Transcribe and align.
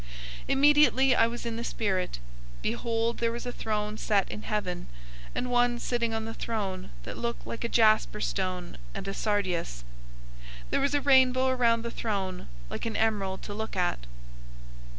004:002 0.47 0.47
Immediately 0.47 1.15
I 1.15 1.27
was 1.27 1.45
in 1.45 1.57
the 1.57 1.63
Spirit. 1.63 2.17
Behold, 2.63 3.19
there 3.19 3.31
was 3.31 3.45
a 3.45 3.51
throne 3.51 3.99
set 3.99 4.27
in 4.31 4.41
heaven, 4.41 4.87
and 5.35 5.51
one 5.51 5.77
sitting 5.77 6.11
on 6.11 6.25
the 6.25 6.33
throne 6.33 6.85
004:003 7.03 7.03
that 7.03 7.17
looked 7.19 7.45
like 7.45 7.63
a 7.63 7.69
jasper 7.69 8.19
stone 8.19 8.77
and 8.95 9.07
a 9.07 9.13
sardius. 9.13 9.83
There 10.71 10.81
was 10.81 10.95
a 10.95 11.01
rainbow 11.01 11.49
around 11.49 11.83
the 11.83 11.91
throne, 11.91 12.47
like 12.67 12.87
an 12.87 12.95
emerald 12.95 13.43
to 13.43 13.53
look 13.53 13.75
at. 13.75 13.99